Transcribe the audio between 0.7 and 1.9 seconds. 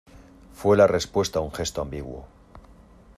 la respuesta un gesto